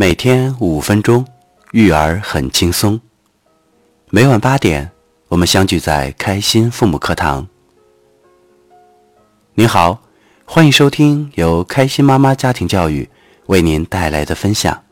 [0.00, 1.26] 每天五分钟，
[1.72, 2.98] 育儿很轻松。
[4.08, 4.90] 每晚八点，
[5.28, 7.46] 我们相聚在开心父母课堂。
[9.52, 10.00] 您好，
[10.46, 13.06] 欢迎收听由开心妈妈家庭教育
[13.44, 14.82] 为您带来的分享。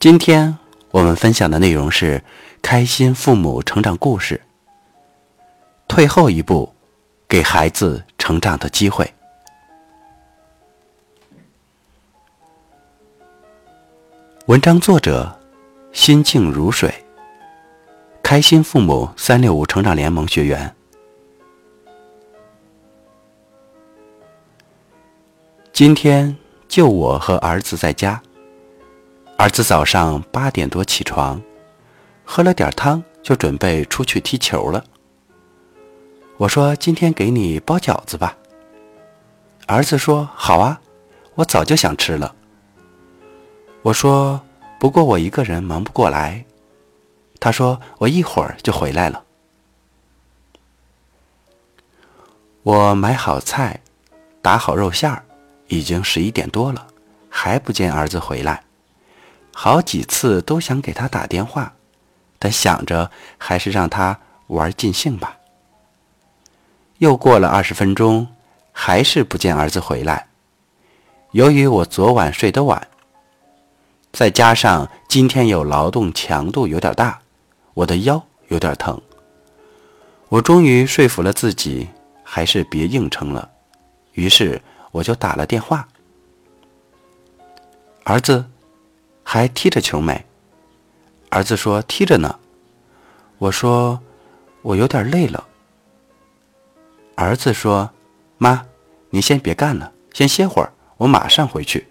[0.00, 0.56] 今天
[0.92, 2.24] 我们分享的内容是
[2.62, 4.40] 开心父母成长故事。
[5.86, 6.74] 退后一步，
[7.28, 9.12] 给孩子成长的机会。
[14.46, 15.40] 文章作者：
[15.92, 16.92] 心静如水，
[18.22, 20.76] 开心父母三六五成长联盟学员。
[25.72, 26.36] 今天
[26.68, 28.20] 就我和儿子在家。
[29.38, 31.40] 儿子早上八点多起床，
[32.22, 34.84] 喝了点汤，就准备出去踢球了。
[36.36, 38.36] 我说：“今天给你包饺子吧。”
[39.66, 40.78] 儿子说：“好啊，
[41.36, 42.34] 我早就想吃了。”
[43.84, 44.40] 我说
[44.80, 46.42] ：“不过我一个人忙不过来。”
[47.38, 49.22] 他说：“我一会儿就回来了。”
[52.64, 53.78] 我买好菜，
[54.40, 55.22] 打好肉馅儿，
[55.68, 56.86] 已经十一点多了，
[57.28, 58.64] 还不见儿子回来。
[59.52, 61.74] 好几次都想给他打电话，
[62.38, 65.36] 但想着还是让他玩尽兴吧。
[66.96, 68.28] 又过了二十分钟，
[68.72, 70.28] 还是不见儿子回来。
[71.32, 72.88] 由于我昨晚睡得晚。
[74.14, 77.18] 再加上今天有劳动强度有点大，
[77.74, 79.02] 我的腰有点疼。
[80.28, 81.88] 我终于说服了自己，
[82.22, 83.50] 还是别硬撑了。
[84.12, 84.62] 于是
[84.92, 85.88] 我就打了电话
[88.06, 88.44] ：“儿子，
[89.24, 90.24] 还踢着球没？”
[91.30, 92.38] 儿子说：“踢着呢。”
[93.38, 94.00] 我说
[94.62, 95.44] ：“我有点累了。”
[97.16, 97.90] 儿子说
[98.38, 98.64] ：“妈，
[99.10, 101.88] 你先别干了，先歇会儿，我马上回去。”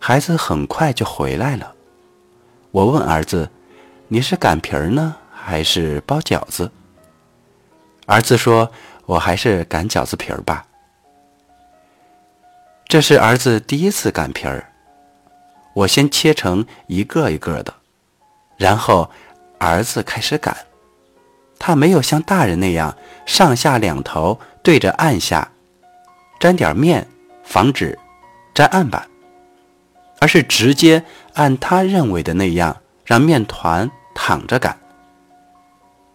[0.00, 1.74] 孩子很快就回来了。
[2.70, 3.50] 我问儿子
[4.08, 6.70] ：“你是擀皮儿呢，还是包饺子？”
[8.06, 8.70] 儿子说
[9.06, 10.64] ：“我还是擀饺子皮儿吧。”
[12.86, 14.72] 这是儿子第一次擀皮儿。
[15.74, 17.74] 我先切成一个一个的，
[18.56, 19.10] 然后
[19.58, 20.56] 儿子开始擀。
[21.58, 25.50] 他没有像大人那样上下两头对着按下，
[26.38, 27.06] 沾点面，
[27.44, 27.98] 防止
[28.54, 29.06] 粘案板。
[30.20, 34.78] 而是直接按他认为的那样让面团躺着擀。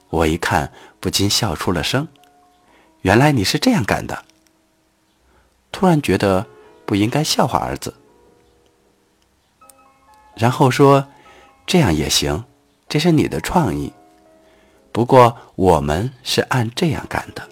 [0.09, 2.07] 我一看不禁笑出了声，
[3.01, 4.23] 原来你是这样擀的。
[5.71, 6.45] 突然觉得
[6.85, 7.93] 不应该笑话儿子，
[10.35, 11.07] 然后说
[11.65, 12.43] ：“这样也行，
[12.87, 13.91] 这是你的创意。
[14.91, 17.49] 不过我们是按这样擀的。”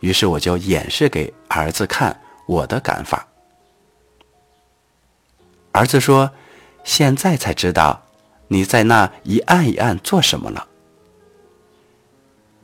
[0.00, 3.26] 于是我就演示给儿子看我的擀法。
[5.72, 6.32] 儿子说
[6.82, 8.02] ：“现在才知道，
[8.48, 10.66] 你在那一按一按做什么了。”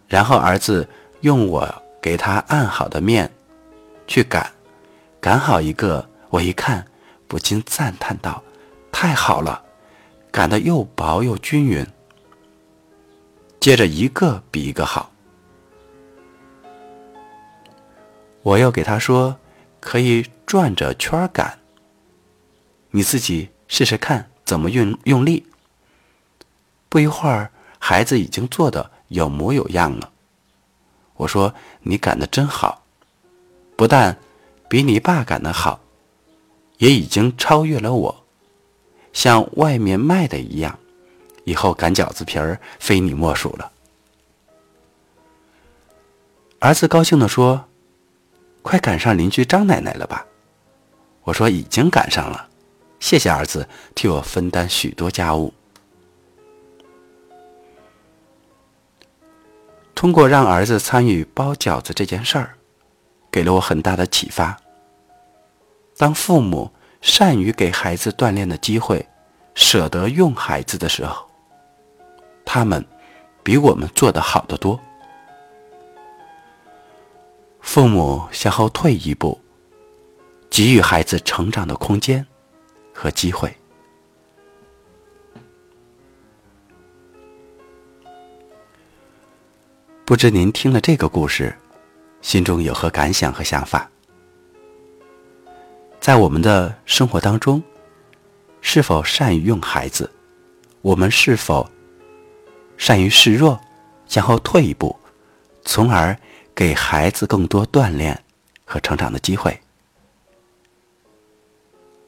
[0.08, 0.88] 然后儿子
[1.20, 3.32] 用我给他按好的面
[4.06, 4.52] 去擀，
[5.20, 6.86] 擀好一个，我一看
[7.28, 8.42] 不禁赞叹道
[8.90, 9.62] ：“太好了，
[10.30, 11.86] 擀的又薄又均匀。”
[13.60, 15.10] 接着一个比一个好。
[18.42, 19.36] 我又给他说
[19.80, 21.58] ：“可以转着圈擀。”
[22.96, 25.44] 你自己试试看怎么用用力。
[26.88, 30.10] 不一会儿，孩子已经做的有模有样了。
[31.16, 31.52] 我说
[31.84, 32.82] ：“你擀的真好，
[33.76, 34.16] 不但
[34.66, 35.78] 比你爸擀的好，
[36.78, 38.24] 也已经超越了我，
[39.12, 40.78] 像外面卖的一样。
[41.44, 43.70] 以后擀饺子皮儿非你莫属了。”
[46.60, 47.66] 儿子高兴地说
[48.64, 50.24] ：“快赶上邻居张奶奶了吧？”
[51.24, 52.48] 我说：“已经赶上了。”
[53.06, 55.54] 谢谢儿子替我分担许多家务。
[59.94, 62.54] 通过让儿子参与包饺子这件事儿，
[63.30, 64.58] 给了我很大的启发。
[65.96, 69.06] 当父母善于给孩子锻炼的机会，
[69.54, 71.30] 舍得用孩子的时候，
[72.44, 72.84] 他们
[73.44, 74.80] 比我们做的好得多。
[77.60, 79.40] 父母向后退一步，
[80.50, 82.26] 给予孩子成长的空间。
[82.96, 83.54] 和机会，
[90.06, 91.54] 不知您听了这个故事，
[92.22, 93.88] 心中有何感想和想法？
[96.00, 97.62] 在我们的生活当中，
[98.62, 100.10] 是否善于用孩子？
[100.80, 101.68] 我们是否
[102.78, 103.60] 善于示弱，
[104.06, 104.98] 向后退一步，
[105.66, 106.16] 从而
[106.54, 108.24] 给孩子更多锻炼
[108.64, 109.60] 和成长的机会。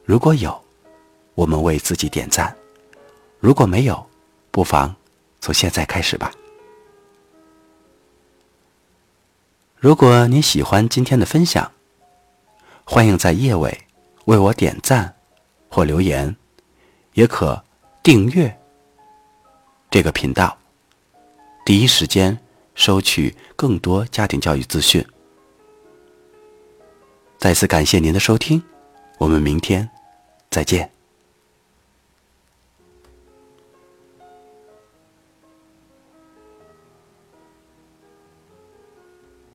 [0.03, 0.59] 如果有，
[1.39, 2.53] 我们为自己点赞；
[3.39, 4.05] 如果没有，
[4.51, 4.93] 不妨
[5.39, 6.29] 从现在开始吧。
[9.77, 11.71] 如果您喜欢今天的分享，
[12.83, 13.85] 欢迎在页尾
[14.25, 15.15] 为我点赞
[15.69, 16.35] 或留言，
[17.13, 17.63] 也可
[18.03, 18.59] 订阅
[19.89, 20.57] 这个频道，
[21.63, 22.37] 第一时间
[22.75, 25.01] 收取更多家庭教育资讯。
[27.37, 28.61] 再次感谢您的收听，
[29.17, 29.89] 我们明天
[30.49, 30.98] 再见。